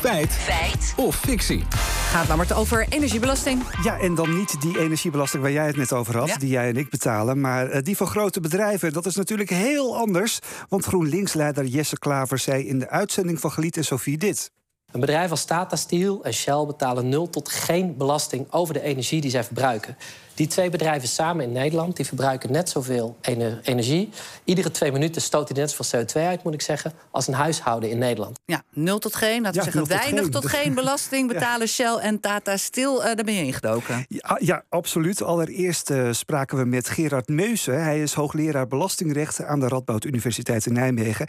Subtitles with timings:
[0.00, 0.32] Feit.
[0.32, 0.94] Feit.
[0.96, 1.62] Of fictie.
[2.10, 3.62] Gaat Lammert over energiebelasting.
[3.82, 6.36] Ja, en dan niet die energiebelasting waar jij het net over had, Ja.
[6.36, 8.92] die jij en ik betalen, maar eh, die van grote bedrijven.
[8.92, 10.38] Dat is natuurlijk heel anders.
[10.68, 14.50] Want GroenLinks-leider Jesse Klaver zei in de uitzending van Geliet en Sophie dit.
[14.92, 19.20] Een bedrijf als Tata Steel en Shell betalen nul tot geen belasting over de energie
[19.20, 19.96] die zij verbruiken.
[20.34, 24.08] Die twee bedrijven samen in Nederland die verbruiken net zoveel ene- energie.
[24.44, 27.90] Iedere twee minuten stoot die net zoveel CO2 uit, moet ik zeggen, als een huishouden
[27.90, 28.38] in Nederland.
[28.44, 29.42] Ja, nul tot geen.
[29.42, 30.30] Laten we Ja, zeggen, tot weinig geen.
[30.30, 33.04] tot geen belasting betalen Shell en Tata Steel.
[33.04, 34.04] Eh, daar ben je ingedoken.
[34.08, 35.22] Ja, ja absoluut.
[35.22, 37.82] Allereerst eh, spraken we met Gerard Meusen.
[37.82, 41.26] Hij is hoogleraar belastingrecht aan de Radboud Universiteit in Nijmegen.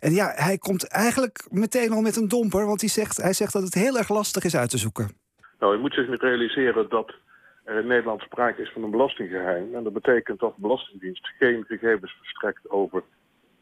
[0.00, 3.52] En ja, hij komt eigenlijk meteen al met een domper, want hij zegt, hij zegt
[3.52, 5.06] dat het heel erg lastig is uit te zoeken.
[5.58, 7.08] Nou, je moet zich realiseren dat
[7.64, 9.74] er in Nederland sprake is van een belastinggeheim.
[9.74, 13.02] En dat betekent dat de Belastingdienst geen gegevens verstrekt over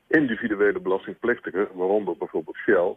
[0.08, 2.96] individuele belastingplichtigen, waaronder bijvoorbeeld Shell.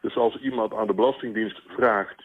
[0.00, 2.22] Dus als iemand aan de Belastingdienst vraagt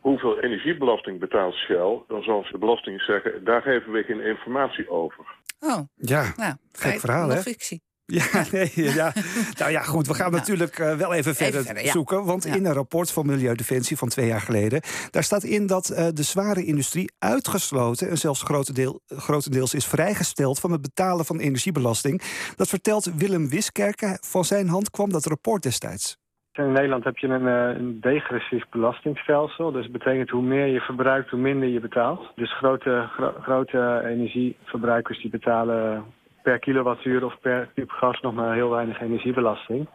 [0.00, 4.90] hoeveel energiebelasting betaalt Shell, dan zal ze de Belasting zeggen, daar geven we geen informatie
[4.90, 5.24] over.
[5.60, 7.40] Oh, Ja, nou, gek verhaal, hè?
[7.40, 7.82] fictie.
[8.06, 9.12] Ja, nee, ja.
[9.58, 10.06] Nou ja, goed.
[10.06, 11.90] We gaan natuurlijk eh, wel even verder, verder, ja.
[11.90, 12.24] zoeken.
[12.24, 12.54] Want Ja.
[12.54, 14.80] in een rapport van Milieudefensie van twee jaar geleden...
[15.10, 18.08] daar staat in dat eh, de zware industrie uitgesloten...
[18.08, 22.22] en zelfs grotendeel, grotendeels is vrijgesteld van het betalen van energiebelasting.
[22.56, 24.18] Dat vertelt Willem Wiskerke.
[24.20, 26.16] Van zijn hand kwam dat rapport destijds.
[26.52, 29.72] In Nederland heb je een, eh, een degressief belastingstelsel.
[29.72, 32.32] Dus dat betekent hoe meer je verbruikt, hoe minder je betaalt.
[32.34, 36.04] Dus grote, gro- grote energieverbruikers die betalen
[36.46, 39.88] per kilowattuur of per kuub gas nog maar heel weinig energiebelasting.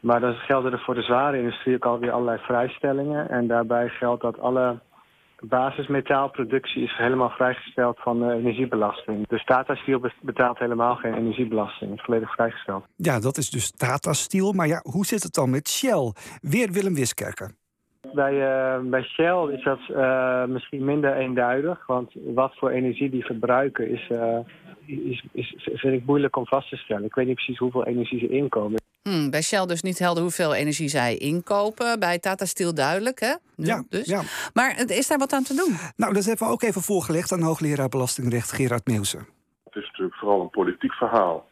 [0.00, 3.30] Maar dan gelden er voor de zware industrie ook alweer allerlei vrijstellingen.
[3.30, 4.78] En daarbij geldt dat alle
[5.40, 9.26] basismetaalproductie is helemaal vrijgesteld van eh, energiebelasting.
[9.26, 11.90] Dus Tata Steel be- betaalt helemaal geen energiebelasting.
[11.90, 12.84] Het is volledig vrijgesteld.
[12.96, 14.52] Ja, dat is dus Tata Steel.
[14.52, 16.12] Maar ja, hoe zit het dan met Shell?
[16.40, 17.50] Weer Willem Wiskerke.
[18.12, 21.86] Bij, eh, bij Shell is dat eh, misschien minder eenduidig.
[21.86, 24.38] Want wat voor energie die verbruiken is, eh,
[24.86, 27.04] is, is, vind ik moeilijk om vast te stellen.
[27.04, 28.80] Ik weet niet precies hoeveel energie ze inkomen.
[29.02, 32.00] Hmm, bij Shell dus niet helder hoeveel energie zij inkopen.
[32.00, 33.34] Bij Tata Steel duidelijk, hè?
[33.56, 34.06] Nu Ja, dus.
[34.06, 34.22] ja.
[34.52, 35.76] Maar is daar wat aan te doen?
[35.96, 39.26] Nou, dat hebben we ook even voorgelegd aan hoogleraar belastingrecht Gerard Meusen.
[39.64, 41.48] Het is natuurlijk vooral een politiek verhaal.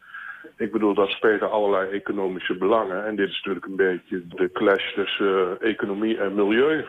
[0.57, 3.05] Ik bedoel, daar spelen allerlei economische belangen.
[3.05, 6.85] En dit is natuurlijk een beetje de clash tussen eh, economie en milieu.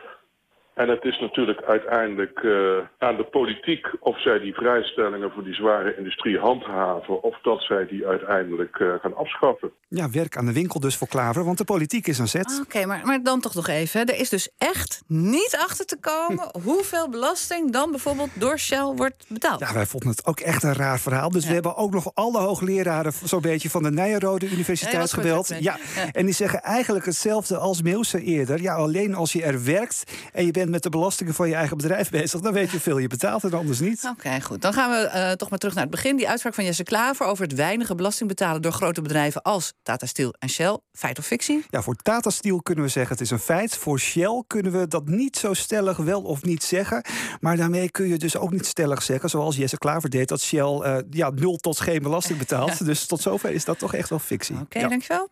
[0.78, 2.52] En het is natuurlijk uiteindelijk eh,
[2.98, 7.22] aan de politiek of zij die vrijstellingen voor die zware industrie handhaven.
[7.22, 9.70] Of dat zij die uiteindelijk eh, gaan afschaffen.
[9.88, 12.60] Ja, werk aan de winkel dus voor Klaver, want de politiek is aan zet.
[12.64, 14.00] Oké, maar, maar dan toch nog even.
[14.00, 14.06] hè.
[14.06, 19.24] Er is dus echt niet achter te komen hoeveel belasting dan bijvoorbeeld door Shell wordt
[19.28, 19.60] betaald.
[19.60, 21.30] Ja, wij vonden het ook echt een raar verhaal.
[21.30, 25.54] Dus we hebben ook nog alle hoogleraren zo'n beetje van de Nijenrode Universiteit gebeld.
[25.60, 25.76] ja.
[26.12, 28.62] en die zeggen eigenlijk hetzelfde als Meeuwse eerder.
[28.62, 30.02] Ja, alleen als je er werkt
[30.32, 32.98] en je bent met de belastingen van je eigen bedrijf bezig, dan weet je hoeveel
[32.98, 34.08] je betaalt en anders niet.
[34.16, 34.62] Oké, goed.
[34.62, 36.16] Dan gaan we eh, toch maar terug naar het begin.
[36.16, 40.06] Die uitspraak van Jesse Klaver over het weinige belasting betalen door grote bedrijven als Tata
[40.06, 40.78] Steel en Shell.
[40.92, 41.64] Feit of fictie?
[41.70, 43.76] Ja, voor Tata Steel kunnen we zeggen het is een feit.
[43.76, 47.04] Voor Shell kunnen we dat niet zo stellig wel of niet zeggen.
[47.40, 50.80] Maar daarmee kun je dus ook niet stellig zeggen, zoals Jesse Klaver deed, dat Shell
[50.80, 52.84] eh, ja, nul tot geen belasting betaalt.
[52.84, 54.56] Dus tot zover is dat toch echt wel fictie.
[54.60, 54.88] Oké, Ja.
[54.88, 55.28] dankjewel.